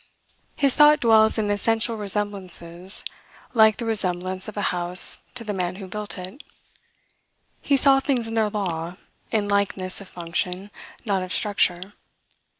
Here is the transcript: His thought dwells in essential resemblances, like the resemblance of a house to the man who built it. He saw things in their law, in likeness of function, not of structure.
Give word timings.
His 0.55 0.75
thought 0.75 0.99
dwells 0.99 1.37
in 1.37 1.51
essential 1.51 1.95
resemblances, 1.95 3.03
like 3.53 3.77
the 3.77 3.85
resemblance 3.85 4.47
of 4.47 4.57
a 4.57 4.63
house 4.73 5.19
to 5.35 5.43
the 5.43 5.53
man 5.53 5.75
who 5.75 5.85
built 5.87 6.17
it. 6.17 6.41
He 7.61 7.77
saw 7.77 7.99
things 7.99 8.25
in 8.25 8.33
their 8.33 8.49
law, 8.49 8.97
in 9.31 9.47
likeness 9.47 10.01
of 10.01 10.07
function, 10.07 10.71
not 11.05 11.21
of 11.21 11.31
structure. 11.31 11.93